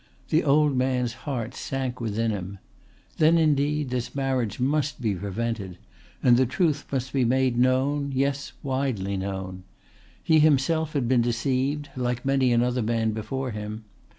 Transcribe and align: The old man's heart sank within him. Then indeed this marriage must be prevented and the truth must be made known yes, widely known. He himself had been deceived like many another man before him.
The 0.29 0.43
old 0.43 0.75
man's 0.75 1.13
heart 1.29 1.53
sank 1.53 2.01
within 2.01 2.31
him. 2.31 2.57
Then 3.17 3.37
indeed 3.37 3.91
this 3.91 4.15
marriage 4.15 4.59
must 4.59 4.99
be 4.99 5.13
prevented 5.13 5.77
and 6.23 6.37
the 6.37 6.47
truth 6.47 6.87
must 6.91 7.13
be 7.13 7.23
made 7.23 7.55
known 7.55 8.11
yes, 8.11 8.53
widely 8.63 9.15
known. 9.15 9.61
He 10.23 10.39
himself 10.39 10.93
had 10.93 11.07
been 11.07 11.21
deceived 11.21 11.89
like 11.95 12.25
many 12.25 12.51
another 12.51 12.81
man 12.81 13.11
before 13.11 13.51
him. 13.51 13.83